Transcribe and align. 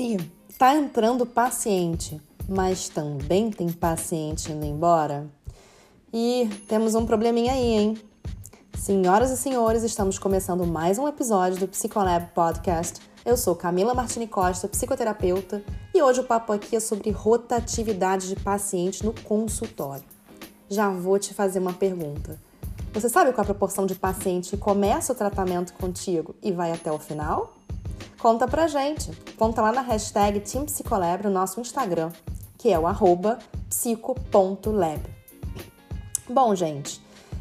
Se 0.00 0.16
tá 0.56 0.74
entrando 0.74 1.26
paciente, 1.26 2.18
mas 2.48 2.88
também 2.88 3.50
tem 3.50 3.70
paciente 3.70 4.50
indo 4.50 4.64
embora, 4.64 5.28
e 6.10 6.48
temos 6.66 6.94
um 6.94 7.04
probleminha 7.04 7.52
aí, 7.52 7.66
hein? 7.66 7.98
Senhoras 8.74 9.30
e 9.30 9.36
senhores, 9.36 9.82
estamos 9.82 10.18
começando 10.18 10.66
mais 10.66 10.98
um 10.98 11.06
episódio 11.06 11.58
do 11.58 11.68
Psicolab 11.68 12.30
Podcast. 12.34 12.98
Eu 13.26 13.36
sou 13.36 13.54
Camila 13.54 13.92
Martini 13.92 14.26
Costa, 14.26 14.66
psicoterapeuta, 14.68 15.62
e 15.94 16.00
hoje 16.00 16.20
o 16.20 16.24
papo 16.24 16.54
aqui 16.54 16.76
é 16.76 16.80
sobre 16.80 17.10
rotatividade 17.10 18.26
de 18.26 18.36
paciente 18.36 19.04
no 19.04 19.12
consultório. 19.12 20.04
Já 20.70 20.88
vou 20.88 21.18
te 21.18 21.34
fazer 21.34 21.58
uma 21.58 21.74
pergunta. 21.74 22.40
Você 22.94 23.10
sabe 23.10 23.34
qual 23.34 23.42
é 23.42 23.44
a 23.44 23.52
proporção 23.52 23.84
de 23.84 23.94
paciente 23.94 24.52
que 24.52 24.56
começa 24.56 25.12
o 25.12 25.16
tratamento 25.16 25.74
contigo 25.74 26.34
e 26.42 26.50
vai 26.50 26.72
até 26.72 26.90
o 26.90 26.98
final? 26.98 27.59
Conta 28.20 28.46
pra 28.46 28.68
gente. 28.68 29.10
Conta 29.38 29.62
lá 29.62 29.72
na 29.72 29.80
hashtag 29.80 30.40
TeamPsicolab 30.40 31.24
no 31.24 31.30
nosso 31.30 31.58
Instagram, 31.58 32.12
que 32.58 32.70
é 32.70 32.78
o 32.78 32.86
arroba 32.86 33.38
psico.lab. 33.70 35.00
Bom, 36.28 36.54
gente, 36.54 37.00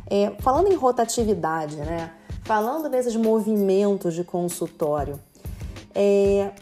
é, 0.09 0.31
falando 0.39 0.67
em 0.67 0.75
rotatividade, 0.75 1.75
né? 1.75 2.13
Falando 2.43 2.87
nesses 2.87 3.15
movimentos 3.15 4.13
de 4.13 4.23
consultório, 4.23 5.19
é, 5.93 6.53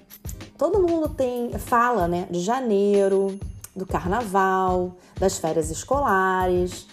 todo 0.58 0.82
mundo 0.82 1.10
tem 1.10 1.52
fala, 1.60 2.08
né, 2.08 2.28
de 2.30 2.40
janeiro, 2.40 3.40
do 3.76 3.86
carnaval, 3.86 4.96
das 5.20 5.38
férias 5.38 5.70
escolares. 5.70 6.88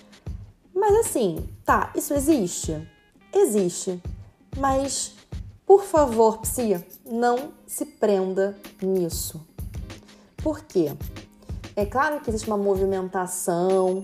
Mas 0.74 1.06
assim, 1.06 1.48
tá, 1.64 1.90
isso 1.96 2.12
existe? 2.12 2.86
Existe. 3.32 4.00
Mas 4.58 5.14
por 5.66 5.82
favor, 5.84 6.38
Psia, 6.38 6.86
não 7.06 7.52
se 7.66 7.86
prenda 7.86 8.56
nisso. 8.82 9.40
Por 10.36 10.60
quê? 10.62 10.92
É 11.74 11.86
claro 11.86 12.20
que 12.20 12.30
existe 12.30 12.46
uma 12.46 12.58
movimentação, 12.58 14.02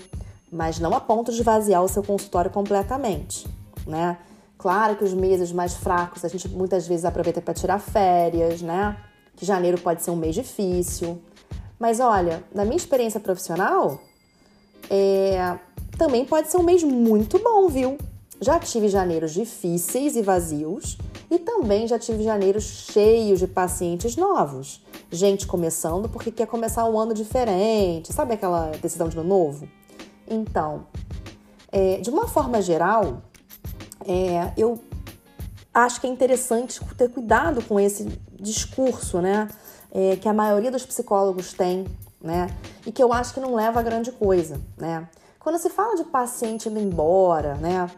mas 0.51 0.81
não 0.81 0.95
a 0.95 1.01
ponto 1.01 1.31
de 1.31 1.39
esvaziar 1.39 1.85
o 1.85 1.89
seu 1.89 2.03
consultório 2.03 2.51
completamente, 2.51 3.47
né? 3.87 4.19
Claro 4.57 4.97
que 4.97 5.05
os 5.05 5.15
meses 5.15 5.53
mais 5.53 5.75
fracos 5.75 6.25
a 6.25 6.29
gente 6.29 6.49
muitas 6.49 6.87
vezes 6.87 7.05
aproveita 7.05 7.41
para 7.41 7.55
tirar 7.55 7.79
férias, 7.79 8.61
né? 8.61 8.97
Que 9.37 9.47
janeiro 9.47 9.81
pode 9.81 10.03
ser 10.03 10.11
um 10.11 10.17
mês 10.17 10.35
difícil. 10.35 11.23
Mas 11.79 12.01
olha, 12.01 12.43
na 12.55 12.65
minha 12.65 12.77
experiência 12.77 13.21
profissional, 13.21 14.01
é... 14.91 15.59
também 15.97 16.25
pode 16.25 16.51
ser 16.51 16.59
um 16.59 16.63
mês 16.63 16.83
muito 16.83 17.39
bom, 17.39 17.69
viu? 17.69 17.97
Já 18.41 18.59
tive 18.59 18.89
janeiros 18.89 19.33
difíceis 19.33 20.17
e 20.17 20.23
vazios 20.23 20.97
e 21.31 21.39
também 21.39 21.87
já 21.87 21.99
tive 21.99 22.25
janeiros 22.25 22.65
cheios 22.65 23.39
de 23.39 23.47
pacientes 23.47 24.17
novos. 24.17 24.83
Gente 25.11 25.47
começando 25.47 26.09
porque 26.09 26.31
quer 26.31 26.47
começar 26.47 26.87
um 26.87 26.99
ano 26.99 27.13
diferente, 27.13 28.13
sabe 28.13 28.33
aquela 28.33 28.71
decisão 28.81 29.09
de 29.09 29.19
ano 29.19 29.29
novo? 29.29 29.69
Então, 30.27 30.87
é, 31.71 31.99
de 31.99 32.09
uma 32.09 32.27
forma 32.27 32.63
geral, 32.63 33.23
é, 34.07 34.53
eu 34.57 34.81
acho 35.75 36.01
que 36.01 36.07
é 36.07 36.11
interessante 36.11 36.81
ter 36.97 37.11
cuidado 37.11 37.63
com 37.63 37.79
esse 37.79 38.07
discurso, 38.41 39.21
né? 39.21 39.49
É, 39.93 40.17
que 40.17 40.29
a 40.29 40.33
maioria 40.33 40.71
dos 40.71 40.87
psicólogos 40.87 41.53
tem, 41.53 41.85
né? 42.21 42.49
E 42.87 42.93
que 42.93 43.03
eu 43.03 43.13
acho 43.13 43.35
que 43.35 43.41
não 43.41 43.55
leva 43.55 43.81
a 43.81 43.83
grande 43.83 44.11
coisa, 44.13 44.61
né? 44.79 45.09
Quando 45.39 45.59
se 45.59 45.69
fala 45.71 45.97
de 45.97 46.05
paciente 46.05 46.69
indo 46.69 46.79
embora, 46.79 47.55
né? 47.55 47.91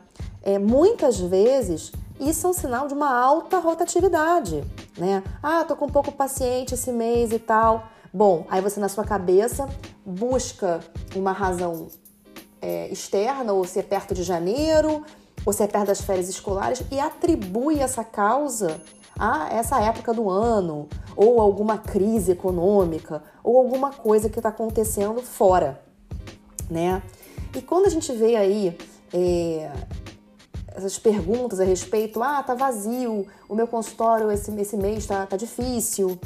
É, 0.43 0.59
muitas 0.59 1.19
vezes 1.19 1.93
isso 2.19 2.47
é 2.47 2.51
um 2.51 2.53
sinal 2.53 2.87
de 2.89 2.95
uma 2.95 3.13
alta 3.13 3.59
rotatividade, 3.59 4.63
né? 4.97 5.23
Ah, 5.43 5.65
tô 5.65 5.75
com 5.75 5.89
pouco 5.89 6.13
paciente 6.13 6.75
esse 6.75 6.93
mês 6.93 7.33
e 7.33 7.39
tal. 7.39 7.89
Bom, 8.13 8.47
aí 8.51 8.61
você 8.61 8.79
na 8.79 8.89
sua 8.89 9.05
cabeça 9.05 9.69
busca 10.05 10.81
uma 11.17 11.33
razão 11.33 11.89
é, 12.61 12.89
externa, 12.89 13.53
ou 13.53 13.65
se 13.65 13.79
é 13.79 13.83
perto 13.83 14.15
de 14.15 14.23
janeiro, 14.23 15.05
ou 15.45 15.53
se 15.53 15.63
é 15.63 15.67
perto 15.67 15.87
das 15.87 16.01
férias 16.01 16.29
escolares, 16.29 16.83
e 16.91 17.01
atribui 17.01 17.81
essa 17.81 18.05
causa 18.05 18.81
a 19.19 19.49
essa 19.53 19.81
época 19.81 20.13
do 20.13 20.29
ano, 20.29 20.89
ou 21.17 21.41
alguma 21.41 21.79
crise 21.79 22.33
econômica, 22.33 23.23
ou 23.43 23.57
alguma 23.57 23.91
coisa 23.91 24.29
que 24.29 24.39
está 24.39 24.51
acontecendo 24.51 25.23
fora, 25.23 25.81
né? 26.71 27.03
E 27.55 27.61
quando 27.61 27.87
a 27.87 27.91
gente 27.91 28.13
vê 28.13 28.37
aí 28.37 28.79
é, 29.13 29.71
essas 30.77 30.99
perguntas 30.99 31.61
a 31.61 31.65
respeito, 31.65 32.23
ah, 32.23 32.43
tá 32.43 32.55
vazio, 32.55 33.27
o 33.49 33.55
meu 33.55 33.67
consultório 33.67 34.31
esse, 34.31 34.51
esse 34.61 34.77
mês 34.77 35.07
tá, 35.07 35.27
tá 35.27 35.37
difícil. 35.37 36.19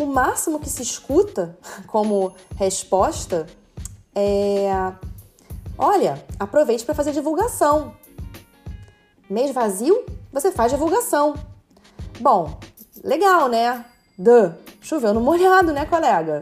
O 0.00 0.06
máximo 0.06 0.58
que 0.58 0.68
se 0.68 0.82
escuta 0.82 1.56
como 1.86 2.32
resposta 2.56 3.46
é: 4.14 4.70
olha, 5.78 6.22
aproveite 6.38 6.84
para 6.84 6.94
fazer 6.94 7.12
divulgação. 7.12 7.94
Mês 9.28 9.52
vazio, 9.52 10.04
você 10.32 10.52
faz 10.52 10.72
divulgação. 10.72 11.34
Bom, 12.20 12.58
legal, 13.02 13.48
né? 13.48 13.84
Duh, 14.18 14.52
choveu 14.80 15.14
no 15.14 15.20
molhado, 15.20 15.72
né, 15.72 15.86
colega? 15.86 16.40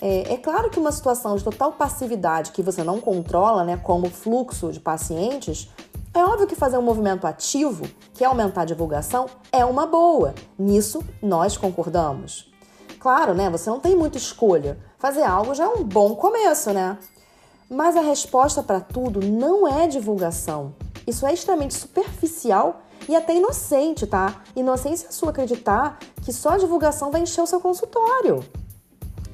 É, 0.00 0.32
é, 0.32 0.36
claro 0.38 0.70
que 0.70 0.78
uma 0.78 0.92
situação 0.92 1.36
de 1.36 1.44
total 1.44 1.72
passividade 1.72 2.52
que 2.52 2.62
você 2.62 2.82
não 2.82 2.98
controla, 3.00 3.64
né, 3.64 3.76
como 3.76 4.08
fluxo 4.08 4.72
de 4.72 4.80
pacientes, 4.80 5.68
é 6.12 6.24
óbvio 6.24 6.46
que 6.46 6.56
fazer 6.56 6.76
um 6.76 6.82
movimento 6.82 7.26
ativo, 7.26 7.88
que 8.12 8.24
é 8.24 8.26
aumentar 8.26 8.62
a 8.62 8.64
divulgação, 8.64 9.26
é 9.52 9.64
uma 9.64 9.86
boa. 9.86 10.34
Nisso 10.58 11.04
nós 11.22 11.56
concordamos. 11.56 12.50
Claro, 12.98 13.32
né? 13.32 13.48
Você 13.48 13.70
não 13.70 13.78
tem 13.78 13.94
muita 13.94 14.18
escolha. 14.18 14.78
Fazer 14.98 15.22
algo 15.22 15.54
já 15.54 15.64
é 15.64 15.68
um 15.68 15.84
bom 15.84 16.14
começo, 16.16 16.72
né? 16.72 16.98
Mas 17.70 17.96
a 17.96 18.00
resposta 18.00 18.62
para 18.62 18.80
tudo 18.80 19.24
não 19.24 19.66
é 19.66 19.86
divulgação. 19.86 20.74
Isso 21.06 21.24
é 21.24 21.32
extremamente 21.32 21.74
superficial 21.74 22.82
e 23.08 23.14
até 23.14 23.34
inocente, 23.34 24.06
tá? 24.06 24.42
Inocência 24.54 25.12
sua 25.12 25.30
acreditar 25.30 25.98
que 26.22 26.32
só 26.32 26.50
a 26.50 26.58
divulgação 26.58 27.10
vai 27.10 27.22
encher 27.22 27.40
o 27.40 27.46
seu 27.46 27.60
consultório. 27.60 28.44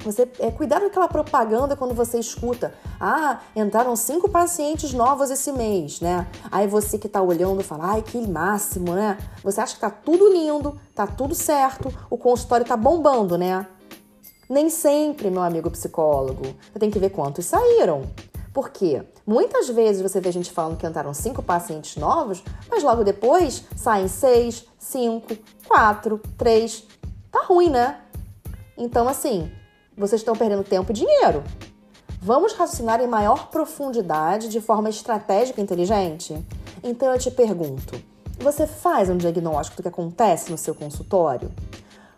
Você 0.07 0.29
é, 0.39 0.49
cuidado 0.49 0.81
com 0.81 0.87
aquela 0.87 1.07
propaganda 1.09 1.75
quando 1.75 1.93
você 1.93 2.17
escuta. 2.17 2.73
Ah, 2.99 3.41
entraram 3.53 3.93
cinco 3.95 4.29
pacientes 4.29 4.93
novos 4.93 5.29
esse 5.29 5.51
mês, 5.51 5.99
né? 5.99 6.25
Aí 6.49 6.65
você 6.65 6.97
que 6.97 7.09
tá 7.09 7.21
olhando 7.21 7.61
fala, 7.61 7.91
ai, 7.91 8.01
que 8.01 8.25
máximo, 8.25 8.93
né? 8.93 9.17
Você 9.43 9.59
acha 9.59 9.75
que 9.75 9.81
tá 9.81 9.89
tudo 9.89 10.31
lindo, 10.31 10.79
tá 10.95 11.05
tudo 11.05 11.35
certo, 11.35 11.93
o 12.09 12.17
consultório 12.17 12.65
tá 12.65 12.77
bombando, 12.77 13.37
né? 13.37 13.67
Nem 14.49 14.69
sempre, 14.69 15.29
meu 15.29 15.41
amigo 15.41 15.69
psicólogo. 15.69 16.43
Você 16.71 16.79
tem 16.79 16.89
que 16.89 16.99
ver 16.99 17.09
quantos 17.09 17.45
saíram. 17.45 18.03
Por 18.53 18.69
quê? 18.69 19.03
Muitas 19.25 19.67
vezes 19.67 20.01
você 20.01 20.21
vê 20.21 20.31
gente 20.31 20.51
falando 20.51 20.77
que 20.77 20.87
entraram 20.87 21.13
cinco 21.13 21.43
pacientes 21.43 21.97
novos, 21.97 22.41
mas 22.71 22.81
logo 22.81 23.03
depois 23.03 23.65
saem 23.75 24.07
seis, 24.07 24.65
cinco, 24.79 25.35
quatro, 25.67 26.21
três. 26.37 26.87
Tá 27.29 27.43
ruim, 27.43 27.69
né? 27.69 27.99
Então, 28.77 29.07
assim, 29.09 29.51
vocês 29.97 30.21
estão 30.21 30.35
perdendo 30.35 30.63
tempo 30.63 30.91
e 30.91 30.93
dinheiro. 30.93 31.43
Vamos 32.21 32.53
raciocinar 32.53 33.01
em 33.01 33.07
maior 33.07 33.47
profundidade 33.49 34.47
de 34.49 34.61
forma 34.61 34.89
estratégica 34.89 35.59
e 35.59 35.63
inteligente? 35.63 36.45
Então 36.83 37.11
eu 37.11 37.17
te 37.17 37.31
pergunto: 37.31 37.99
você 38.39 38.67
faz 38.67 39.09
um 39.09 39.17
diagnóstico 39.17 39.77
do 39.77 39.81
que 39.81 39.89
acontece 39.89 40.51
no 40.51 40.57
seu 40.57 40.75
consultório? 40.75 41.51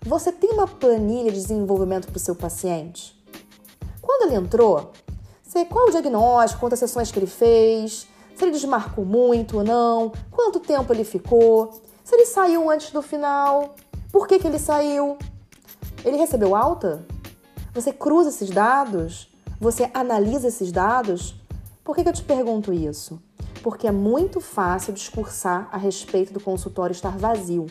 Você 0.02 0.32
tem 0.32 0.52
uma 0.52 0.68
planilha 0.68 1.32
de 1.32 1.40
desenvolvimento 1.42 2.08
para 2.08 2.18
o 2.18 2.20
seu 2.20 2.36
paciente? 2.36 3.18
Quando 4.02 4.30
ele 4.30 4.36
entrou, 4.36 4.92
você, 5.44 5.66
qual 5.66 5.88
o 5.88 5.92
diagnóstico, 5.92 6.60
quantas 6.60 6.80
sessões 6.80 7.12
que 7.12 7.20
ele 7.20 7.28
fez, 7.28 8.08
se 8.36 8.44
ele 8.44 8.52
desmarcou 8.52 9.06
muito 9.06 9.58
ou 9.58 9.64
não, 9.64 10.12
quanto 10.32 10.60
tempo 10.60 10.92
ele 10.94 11.04
ficou, 11.04 11.72
se 12.04 12.16
ele 12.16 12.26
saiu 12.26 12.70
antes 12.70 12.92
do 12.92 13.02
final, 13.02 13.76
por 14.12 14.28
que, 14.28 14.40
que 14.40 14.48
ele 14.48 14.60
saiu, 14.60 15.18
ele 16.04 16.18
recebeu 16.18 16.56
alta? 16.56 17.06
Você 17.80 17.94
cruza 17.94 18.28
esses 18.28 18.50
dados? 18.50 19.32
Você 19.58 19.90
analisa 19.94 20.50
esses 20.50 20.70
dados? 20.70 21.34
Por 21.82 21.96
que, 21.96 22.04
que 22.04 22.10
eu 22.10 22.14
te 22.14 22.24
pergunto 22.24 22.74
isso? 22.74 23.22
Porque 23.64 23.88
é 23.88 23.92
muito 23.92 24.42
fácil 24.42 24.92
discursar 24.92 25.70
a 25.72 25.78
respeito 25.78 26.34
do 26.34 26.42
consultório 26.42 26.92
estar 26.92 27.18
vazio. 27.18 27.68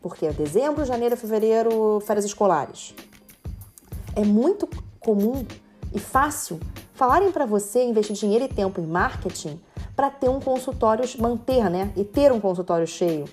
Porque 0.00 0.26
é 0.26 0.32
dezembro, 0.32 0.84
janeiro, 0.84 1.16
fevereiro, 1.16 2.00
férias 2.00 2.24
escolares. 2.24 2.92
É 4.16 4.24
muito 4.24 4.68
comum 4.98 5.46
e 5.94 6.00
fácil 6.00 6.58
falarem 6.92 7.30
para 7.30 7.46
você 7.46 7.84
investir 7.84 8.16
dinheiro 8.16 8.46
e 8.46 8.48
tempo 8.48 8.80
em 8.80 8.86
marketing 8.86 9.60
para 9.94 10.10
ter 10.10 10.28
um 10.28 10.40
consultório, 10.40 11.04
manter, 11.20 11.70
né? 11.70 11.92
E 11.94 12.02
ter 12.02 12.32
um 12.32 12.40
consultório 12.40 12.86
cheio. 12.88 13.26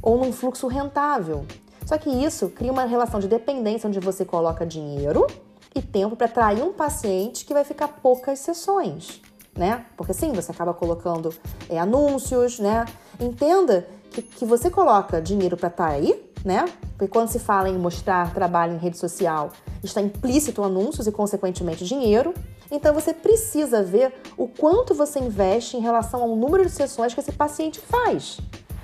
Ou 0.00 0.16
num 0.16 0.32
fluxo 0.32 0.68
rentável. 0.68 1.44
Só 1.90 1.98
que 1.98 2.08
isso 2.08 2.50
cria 2.50 2.70
uma 2.70 2.84
relação 2.84 3.18
de 3.18 3.26
dependência 3.26 3.88
onde 3.88 3.98
você 3.98 4.24
coloca 4.24 4.64
dinheiro 4.64 5.26
e 5.74 5.82
tempo 5.82 6.14
para 6.14 6.26
atrair 6.26 6.62
um 6.62 6.72
paciente 6.72 7.44
que 7.44 7.52
vai 7.52 7.64
ficar 7.64 7.88
poucas 7.88 8.38
sessões, 8.38 9.20
né? 9.58 9.84
Porque 9.96 10.14
sim, 10.14 10.30
você 10.30 10.52
acaba 10.52 10.72
colocando 10.72 11.34
é, 11.68 11.80
anúncios, 11.80 12.60
né? 12.60 12.84
Entenda 13.18 13.88
que, 14.12 14.22
que 14.22 14.44
você 14.44 14.70
coloca 14.70 15.20
dinheiro 15.20 15.56
para 15.56 15.68
tá 15.68 15.86
aí 15.86 16.30
né? 16.44 16.64
Porque 16.92 17.08
quando 17.08 17.28
se 17.28 17.40
fala 17.40 17.68
em 17.68 17.76
mostrar 17.76 18.32
trabalho 18.32 18.74
em 18.74 18.78
rede 18.78 18.96
social, 18.96 19.50
está 19.82 20.00
implícito 20.00 20.62
anúncios 20.62 21.08
e, 21.08 21.12
consequentemente, 21.12 21.84
dinheiro. 21.84 22.32
Então 22.70 22.94
você 22.94 23.12
precisa 23.12 23.82
ver 23.82 24.14
o 24.36 24.46
quanto 24.46 24.94
você 24.94 25.18
investe 25.18 25.76
em 25.76 25.80
relação 25.80 26.22
ao 26.22 26.36
número 26.36 26.64
de 26.64 26.70
sessões 26.70 27.12
que 27.12 27.20
esse 27.20 27.32
paciente 27.32 27.80
faz. 27.80 28.38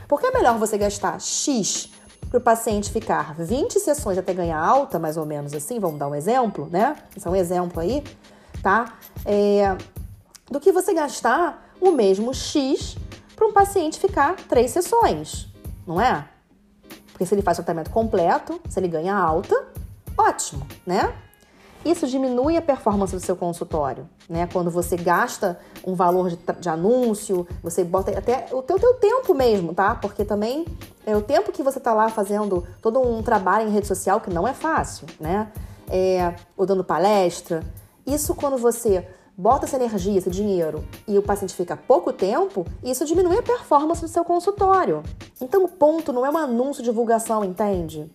Porque 0.08 0.26
é 0.26 0.32
melhor 0.32 0.58
você 0.58 0.76
gastar 0.76 1.20
X 1.20 1.95
para 2.28 2.38
o 2.38 2.40
paciente 2.40 2.90
ficar 2.90 3.34
20 3.34 3.78
sessões 3.78 4.18
até 4.18 4.34
ganhar 4.34 4.58
alta, 4.58 4.98
mais 4.98 5.16
ou 5.16 5.24
menos 5.24 5.54
assim, 5.54 5.78
vamos 5.78 5.98
dar 5.98 6.08
um 6.08 6.14
exemplo, 6.14 6.68
né? 6.70 6.96
Isso 7.16 7.28
é 7.28 7.30
um 7.30 7.36
exemplo 7.36 7.80
aí, 7.80 8.02
tá? 8.62 8.94
É, 9.24 9.76
do 10.50 10.60
que 10.60 10.72
você 10.72 10.92
gastar 10.92 11.70
o 11.80 11.92
mesmo 11.92 12.32
X 12.34 12.96
para 13.34 13.46
um 13.46 13.52
paciente 13.52 13.98
ficar 14.00 14.34
três 14.48 14.70
sessões, 14.70 15.48
não 15.86 16.00
é? 16.00 16.26
Porque 17.12 17.24
se 17.24 17.34
ele 17.34 17.42
faz 17.42 17.58
o 17.58 17.62
tratamento 17.62 17.90
completo, 17.90 18.60
se 18.68 18.78
ele 18.78 18.88
ganha 18.88 19.14
alta, 19.16 19.54
ótimo, 20.16 20.66
né? 20.86 21.14
Isso 21.86 22.04
diminui 22.08 22.56
a 22.56 22.62
performance 22.62 23.14
do 23.14 23.20
seu 23.20 23.36
consultório, 23.36 24.08
né? 24.28 24.48
Quando 24.52 24.72
você 24.72 24.96
gasta 24.96 25.56
um 25.86 25.94
valor 25.94 26.28
de, 26.28 26.36
de 26.58 26.68
anúncio, 26.68 27.46
você 27.62 27.84
bota 27.84 28.10
até 28.10 28.48
o 28.50 28.60
teu, 28.60 28.76
teu 28.76 28.94
tempo 28.94 29.32
mesmo, 29.32 29.72
tá? 29.72 29.94
Porque 29.94 30.24
também 30.24 30.64
é 31.06 31.16
o 31.16 31.22
tempo 31.22 31.52
que 31.52 31.62
você 31.62 31.78
tá 31.78 31.94
lá 31.94 32.08
fazendo 32.08 32.66
todo 32.82 33.00
um 33.00 33.22
trabalho 33.22 33.68
em 33.68 33.72
rede 33.72 33.86
social 33.86 34.20
que 34.20 34.28
não 34.28 34.48
é 34.48 34.52
fácil, 34.52 35.06
né? 35.20 35.52
É, 35.88 36.34
ou 36.56 36.66
dando 36.66 36.82
palestra. 36.82 37.62
Isso 38.04 38.34
quando 38.34 38.58
você 38.58 39.06
bota 39.38 39.64
essa 39.66 39.76
energia, 39.76 40.18
esse 40.18 40.30
dinheiro 40.30 40.84
e 41.06 41.16
o 41.16 41.22
paciente 41.22 41.54
fica 41.54 41.76
pouco 41.76 42.12
tempo, 42.12 42.66
isso 42.82 43.04
diminui 43.04 43.38
a 43.38 43.42
performance 43.42 44.00
do 44.00 44.08
seu 44.08 44.24
consultório. 44.24 45.04
Então 45.40 45.62
o 45.62 45.68
ponto 45.68 46.12
não 46.12 46.26
é 46.26 46.30
um 46.30 46.36
anúncio 46.36 46.82
de 46.82 46.90
divulgação, 46.90 47.44
entende? 47.44 48.10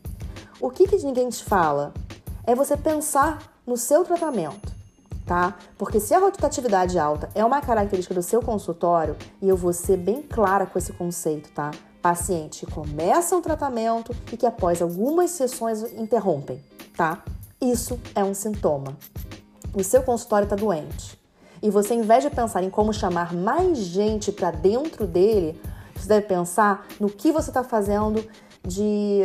O 0.59 0.69
que, 0.69 0.89
que 0.89 0.97
ninguém 0.97 1.29
te 1.29 1.41
fala? 1.41 1.93
É 2.45 2.53
você 2.53 2.75
pensar 2.75 3.50
no 3.65 3.77
seu 3.77 4.03
tratamento, 4.03 4.71
tá? 5.25 5.57
Porque 5.77 5.99
se 5.99 6.13
a 6.13 6.19
rotatividade 6.19 6.97
alta 6.97 7.29
é 7.35 7.43
uma 7.45 7.61
característica 7.61 8.13
do 8.13 8.21
seu 8.21 8.41
consultório, 8.41 9.15
e 9.41 9.47
eu 9.47 9.55
vou 9.55 9.73
ser 9.73 9.97
bem 9.97 10.21
clara 10.21 10.65
com 10.65 10.77
esse 10.77 10.93
conceito, 10.93 11.51
tá? 11.51 11.71
Paciente 12.01 12.65
começa 12.65 13.35
um 13.35 13.41
tratamento 13.41 14.15
e 14.31 14.37
que 14.37 14.45
após 14.45 14.81
algumas 14.81 15.31
sessões 15.31 15.83
interrompem, 15.93 16.59
tá? 16.97 17.23
Isso 17.61 17.99
é 18.15 18.23
um 18.23 18.33
sintoma. 18.33 18.97
O 19.73 19.83
seu 19.83 20.01
consultório 20.01 20.45
está 20.45 20.55
doente. 20.55 21.19
E 21.61 21.69
você, 21.69 21.93
em 21.93 22.01
vez 22.01 22.23
de 22.23 22.31
pensar 22.31 22.63
em 22.63 22.71
como 22.71 22.91
chamar 22.91 23.33
mais 23.33 23.77
gente 23.77 24.31
para 24.31 24.49
dentro 24.49 25.05
dele, 25.05 25.61
você 25.95 26.07
deve 26.07 26.25
pensar 26.25 26.87
no 26.99 27.07
que 27.07 27.31
você 27.31 27.51
está 27.51 27.63
fazendo 27.63 28.27
de 28.65 29.21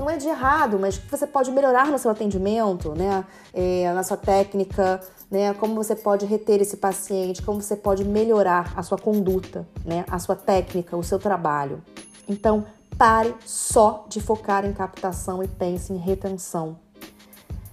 não 0.00 0.08
é 0.08 0.16
de 0.16 0.26
errado, 0.26 0.78
mas 0.78 0.96
você 0.96 1.26
pode 1.26 1.50
melhorar 1.52 1.88
no 1.88 1.98
seu 1.98 2.10
atendimento, 2.10 2.94
né? 2.94 3.22
É, 3.52 3.92
na 3.92 4.02
sua 4.02 4.16
técnica, 4.16 4.98
né? 5.30 5.52
Como 5.54 5.74
você 5.74 5.94
pode 5.94 6.24
reter 6.24 6.62
esse 6.62 6.78
paciente, 6.78 7.42
como 7.42 7.60
você 7.60 7.76
pode 7.76 8.02
melhorar 8.02 8.72
a 8.74 8.82
sua 8.82 8.96
conduta, 8.96 9.68
né? 9.84 10.06
A 10.10 10.18
sua 10.18 10.34
técnica, 10.34 10.96
o 10.96 11.04
seu 11.04 11.18
trabalho. 11.18 11.82
Então, 12.26 12.64
pare 12.96 13.34
só 13.44 14.06
de 14.08 14.20
focar 14.20 14.64
em 14.64 14.72
captação 14.72 15.42
e 15.42 15.48
pense 15.48 15.92
em 15.92 15.98
retenção. 15.98 16.78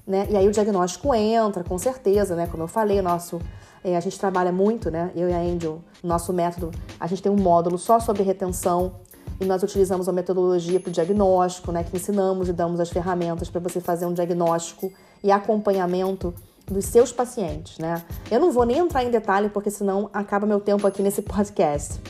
Né? 0.05 0.27
E 0.29 0.37
aí 0.37 0.47
o 0.47 0.51
diagnóstico 0.51 1.13
entra, 1.13 1.63
com 1.63 1.77
certeza, 1.77 2.35
né? 2.35 2.47
Como 2.47 2.63
eu 2.63 2.67
falei, 2.67 3.01
nosso 3.01 3.39
é, 3.83 3.95
a 3.95 3.99
gente 3.99 4.19
trabalha 4.19 4.51
muito, 4.51 4.91
né? 4.91 5.11
Eu 5.15 5.29
e 5.29 5.33
a 5.33 5.37
Angel, 5.37 5.81
nosso 6.03 6.33
método, 6.33 6.71
a 6.99 7.07
gente 7.07 7.21
tem 7.21 7.31
um 7.31 7.37
módulo 7.37 7.77
só 7.77 7.99
sobre 7.99 8.23
retenção, 8.23 8.95
e 9.39 9.45
nós 9.45 9.61
utilizamos 9.63 10.09
a 10.09 10.11
metodologia 10.11 10.79
para 10.79 10.89
o 10.89 10.91
diagnóstico, 10.91 11.71
né, 11.71 11.83
que 11.83 11.95
ensinamos 11.95 12.49
e 12.49 12.53
damos 12.53 12.79
as 12.79 12.89
ferramentas 12.89 13.49
para 13.49 13.61
você 13.61 13.79
fazer 13.79 14.05
um 14.05 14.13
diagnóstico 14.13 14.91
e 15.23 15.31
acompanhamento 15.31 16.33
dos 16.65 16.85
seus 16.85 17.11
pacientes, 17.11 17.77
né? 17.77 18.03
Eu 18.29 18.41
não 18.41 18.51
vou 18.51 18.65
nem 18.65 18.77
entrar 18.77 19.03
em 19.03 19.09
detalhe 19.09 19.49
porque 19.49 19.71
senão 19.71 20.09
acaba 20.11 20.45
meu 20.45 20.59
tempo 20.59 20.85
aqui 20.85 21.01
nesse 21.01 21.21
podcast. 21.21 22.01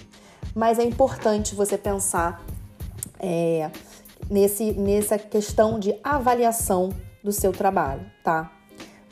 Mas 0.55 0.79
é 0.79 0.83
importante 0.83 1.53
você 1.53 1.77
pensar 1.77 2.43
é, 3.19 3.69
nesse, 4.29 4.71
nessa 4.71 5.17
questão 5.19 5.79
de 5.79 5.95
avaliação 6.03 6.89
do 7.23 7.31
seu 7.31 7.51
trabalho, 7.51 8.05
tá? 8.23 8.51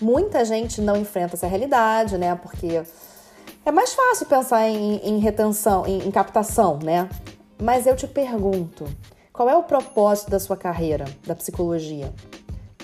Muita 0.01 0.43
gente 0.43 0.81
não 0.81 0.97
enfrenta 0.97 1.35
essa 1.35 1.47
realidade, 1.47 2.17
né? 2.17 2.33
Porque 2.35 2.81
é 3.63 3.71
mais 3.71 3.93
fácil 3.93 4.25
pensar 4.25 4.67
em, 4.67 4.97
em 4.97 5.19
retenção, 5.19 5.85
em, 5.85 6.07
em 6.07 6.11
captação, 6.11 6.79
né? 6.81 7.07
Mas 7.61 7.87
eu 7.87 7.95
te 7.95 8.07
pergunto, 8.07 8.85
qual 9.31 9.49
é 9.49 9.55
o 9.55 9.63
propósito 9.63 10.29
da 10.29 10.39
sua 10.39 10.57
carreira, 10.57 11.05
da 11.25 11.35
psicologia? 11.35 12.13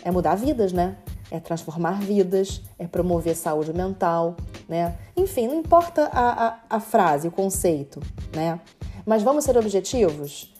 É 0.04 0.12
mudar 0.12 0.36
vidas, 0.36 0.72
né? 0.72 0.98
É 1.30 1.40
transformar 1.40 2.00
vidas, 2.02 2.62
é 2.78 2.88
promover 2.88 3.36
saúde 3.36 3.74
mental, 3.74 4.36
né? 4.68 4.98
Enfim, 5.16 5.48
não 5.48 5.56
importa 5.56 6.10
a, 6.12 6.48
a, 6.48 6.60
a 6.70 6.80
frase, 6.80 7.28
o 7.28 7.32
conceito, 7.32 8.02
né? 8.36 8.60
Mas 9.06 9.24
vamos 9.24 9.44
ser 9.44 9.58
objetivos? 9.58 10.54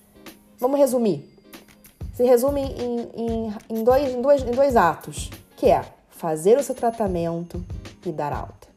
Vamos 0.58 0.80
resumir. 0.80 1.30
Se 2.14 2.24
resume 2.24 2.62
em, 2.62 3.00
em, 3.16 3.56
em, 3.70 3.84
dois, 3.84 4.14
em, 4.14 4.22
dois, 4.22 4.42
em 4.44 4.52
dois 4.52 4.76
atos, 4.76 5.30
que 5.56 5.68
é 5.68 5.84
fazer 6.10 6.58
o 6.58 6.64
seu 6.64 6.76
tratamento 6.76 7.64
e 8.06 8.12
dar 8.12 8.34
alta. 8.34 8.71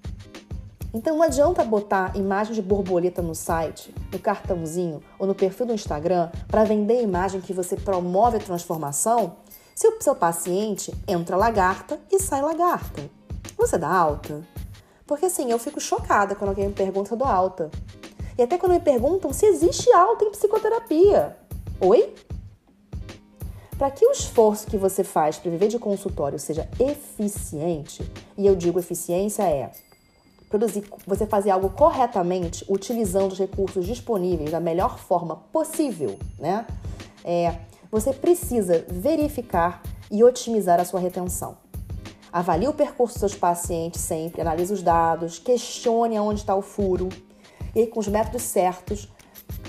Então 0.94 1.17
não 1.17 1.25
adianta 1.25 1.64
botar 1.64 2.17
imagem 2.17 2.55
de 2.55 2.62
borboleta 2.62 3.20
no 3.20 3.35
site, 3.35 3.93
no 4.12 4.19
cartãozinho 4.19 5.02
ou 5.19 5.26
no 5.26 5.35
perfil 5.35 5.67
do 5.67 5.75
Instagram 5.75 6.31
para 6.46 6.62
vender 6.62 6.99
a 6.99 7.02
imagem 7.02 7.41
que 7.41 7.52
você 7.52 7.75
promove 7.75 8.37
a 8.37 8.41
transformação 8.41 9.38
se 9.75 9.88
o 9.88 10.00
seu 10.00 10.14
paciente 10.14 10.94
entra 11.08 11.37
lagarta 11.37 11.99
e 12.12 12.20
sai 12.20 12.41
lagarta. 12.41 13.11
Você 13.56 13.76
dá 13.76 13.88
alta? 13.88 14.41
Porque 15.05 15.26
assim, 15.26 15.50
eu 15.50 15.58
fico 15.58 15.81
chocada 15.81 16.37
quando 16.37 16.50
alguém 16.50 16.69
me 16.69 16.75
pergunta 16.75 17.08
se 17.08 17.14
eu 17.14 17.19
dou 17.19 17.26
alta. 17.26 17.73
E 18.38 18.43
até 18.43 18.56
quando 18.56 18.73
me 18.73 18.81
perguntam 18.81 19.32
se 19.32 19.46
existe 19.46 19.93
alta 19.93 20.25
em 20.25 20.31
psicoterapia. 20.31 21.37
Oi? 21.81 22.14
Para 23.76 23.91
que 23.91 24.06
o 24.06 24.12
esforço 24.12 24.69
que 24.69 24.79
você 24.79 25.02
faz 25.02 25.38
para 25.38 25.50
viver 25.50 25.67
de 25.67 25.79
consultório 25.81 26.38
seja 26.38 26.69
eficiente, 26.79 28.08
e 28.38 28.46
eu 28.46 28.55
digo 28.55 28.79
eficiência 28.79 29.43
é 29.43 29.73
produzir, 30.55 30.85
você 31.05 31.27
fazer 31.27 31.51
algo 31.51 31.71
corretamente, 31.71 32.65
utilizando 32.69 33.33
os 33.33 33.39
recursos 33.41 33.85
disponíveis 33.85 34.53
da 34.53 34.61
melhor 34.61 35.01
forma 35.01 35.34
possível, 35.53 36.17
né? 36.39 36.65
É, 37.25 37.56
você 37.91 38.13
precisa 38.13 38.84
verificar 38.89 39.82
e 40.08 40.23
otimizar 40.23 40.79
a 40.79 40.84
sua 40.84 41.01
retenção. 41.01 41.56
Avalie 42.32 42.69
o 42.69 42.73
percurso 42.73 43.15
dos 43.15 43.20
seus 43.20 43.34
pacientes 43.34 44.01
sempre, 44.01 44.43
analise 44.43 44.73
os 44.73 44.81
dados, 44.81 45.41
questione 45.41 46.17
aonde 46.17 46.41
está 46.41 46.55
o 46.55 46.63
furo. 46.63 47.08
E 47.75 47.87
com 47.89 47.99
os 47.99 48.06
métodos 48.06 48.43
certos, 48.43 49.13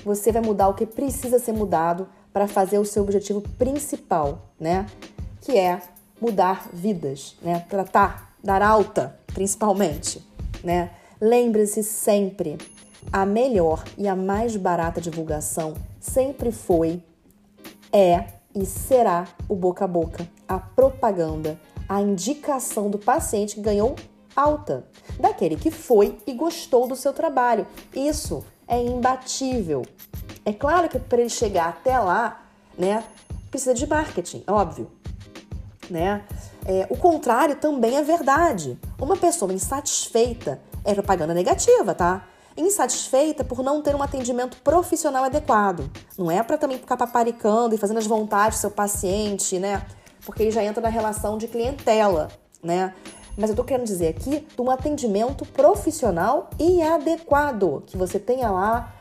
você 0.03 0.31
vai 0.31 0.43
mudar 0.43 0.67
o 0.67 0.75
que 0.75 0.85
precisa 0.85 1.39
ser 1.39 1.53
mudado 1.53 2.07
para 2.31 2.47
fazer 2.47 2.77
o 2.77 2.85
seu 2.85 3.01
objetivo 3.01 3.41
principal, 3.57 4.49
né? 4.59 4.85
Que 5.41 5.57
é 5.57 5.81
mudar 6.21 6.69
vidas, 6.71 7.35
né? 7.41 7.65
Tratar, 7.69 8.35
dar 8.43 8.61
alta, 8.61 9.19
principalmente 9.33 10.34
né? 10.65 10.91
Lembre-se 11.21 11.83
sempre, 11.83 12.57
a 13.11 13.25
melhor 13.25 13.83
e 13.97 14.07
a 14.07 14.15
mais 14.15 14.57
barata 14.57 14.99
divulgação 14.99 15.75
sempre 15.99 16.51
foi, 16.51 17.01
é 17.93 18.25
e 18.53 18.65
será 18.65 19.27
o 19.47 19.55
boca 19.55 19.85
a 19.85 19.87
boca, 19.87 20.27
a 20.47 20.57
propaganda, 20.59 21.59
a 21.87 22.01
indicação 22.01 22.89
do 22.89 22.97
paciente 22.97 23.55
que 23.55 23.61
ganhou 23.61 23.95
alta, 24.35 24.85
daquele 25.19 25.55
que 25.55 25.71
foi 25.71 26.17
e 26.25 26.33
gostou 26.33 26.87
do 26.87 26.95
seu 26.95 27.13
trabalho. 27.13 27.67
Isso 27.93 28.43
é 28.67 28.81
imbatível. 28.81 29.85
É 30.43 30.51
claro 30.51 30.89
que 30.89 30.99
para 30.99 31.21
ele 31.21 31.29
chegar 31.29 31.69
até 31.69 31.97
lá, 31.97 32.45
né, 32.77 33.03
precisa 33.49 33.73
de 33.73 33.87
marketing, 33.87 34.43
óbvio, 34.47 34.89
né? 35.89 36.23
É, 36.65 36.87
o 36.89 36.97
contrário 36.97 37.55
também 37.55 37.97
é 37.97 38.03
verdade. 38.03 38.77
Uma 38.99 39.15
pessoa 39.15 39.53
insatisfeita 39.53 40.59
é 40.83 40.93
propaganda 40.93 41.33
negativa, 41.33 41.93
tá? 41.93 42.27
Insatisfeita 42.57 43.43
por 43.43 43.61
não 43.61 43.81
ter 43.81 43.95
um 43.95 44.01
atendimento 44.01 44.57
profissional 44.57 45.25
adequado. 45.25 45.89
Não 46.17 46.31
é 46.31 46.41
para 46.41 46.57
também 46.57 46.77
ficar 46.77 46.97
paparicando 46.97 47.75
e 47.75 47.77
fazendo 47.77 47.97
as 47.97 48.07
vontades 48.07 48.57
do 48.57 48.61
seu 48.61 48.71
paciente, 48.71 49.59
né? 49.59 49.85
Porque 50.25 50.43
ele 50.43 50.51
já 50.51 50.63
entra 50.63 50.81
na 50.81 50.89
relação 50.89 51.37
de 51.37 51.47
clientela, 51.47 52.29
né? 52.63 52.93
Mas 53.37 53.49
eu 53.49 53.55
tô 53.55 53.63
querendo 53.63 53.85
dizer 53.85 54.07
aqui 54.07 54.47
de 54.55 54.61
um 54.61 54.71
atendimento 54.71 55.45
profissional 55.45 56.49
e 56.57 56.81
adequado, 56.81 57.83
que 57.85 57.97
você 57.97 58.17
tenha 58.17 58.49
lá 58.49 58.93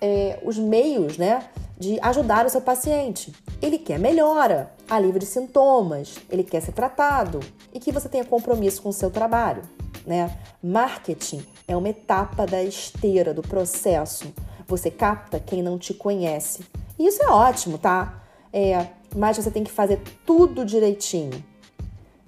é, 0.00 0.40
os 0.44 0.56
meios, 0.58 1.18
né, 1.18 1.48
de 1.82 1.98
ajudar 2.00 2.46
o 2.46 2.48
seu 2.48 2.60
paciente. 2.60 3.32
Ele 3.60 3.76
quer 3.76 3.98
melhora, 3.98 4.72
alívio 4.88 5.18
de 5.18 5.26
sintomas, 5.26 6.14
ele 6.30 6.44
quer 6.44 6.62
ser 6.62 6.72
tratado 6.72 7.40
e 7.74 7.80
que 7.80 7.90
você 7.90 8.08
tenha 8.08 8.24
compromisso 8.24 8.80
com 8.80 8.90
o 8.90 8.92
seu 8.92 9.10
trabalho. 9.10 9.62
Né? 10.06 10.38
Marketing 10.62 11.44
é 11.66 11.76
uma 11.76 11.88
etapa 11.88 12.46
da 12.46 12.62
esteira 12.62 13.34
do 13.34 13.42
processo. 13.42 14.32
Você 14.66 14.90
capta 14.90 15.40
quem 15.40 15.62
não 15.62 15.76
te 15.76 15.92
conhece. 15.92 16.64
E 16.98 17.06
isso 17.06 17.22
é 17.22 17.28
ótimo, 17.28 17.78
tá? 17.78 18.22
é, 18.52 18.88
mas 19.16 19.36
você 19.36 19.50
tem 19.50 19.64
que 19.64 19.70
fazer 19.70 20.00
tudo 20.26 20.64
direitinho. 20.64 21.42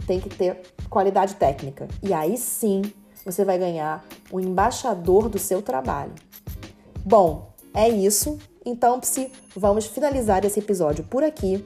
Tem 0.06 0.18
que 0.18 0.28
ter 0.28 0.60
qualidade 0.88 1.34
técnica. 1.34 1.86
E 2.02 2.12
aí 2.12 2.36
sim 2.36 2.82
você 3.24 3.44
vai 3.44 3.58
ganhar 3.58 4.04
o 4.30 4.40
embaixador 4.40 5.28
do 5.28 5.38
seu 5.38 5.60
trabalho. 5.62 6.14
Bom, 7.04 7.52
é 7.72 7.88
isso. 7.88 8.38
Então, 8.64 8.98
Psi, 9.00 9.30
vamos 9.54 9.86
finalizar 9.86 10.44
esse 10.44 10.60
episódio 10.60 11.04
por 11.04 11.22
aqui. 11.22 11.64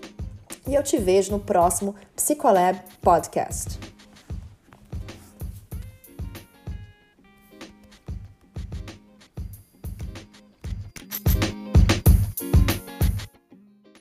E 0.67 0.75
eu 0.75 0.83
te 0.83 0.99
vejo 0.99 1.31
no 1.33 1.39
próximo 1.39 1.95
Psicolab 2.17 2.79
Podcast. 3.01 3.79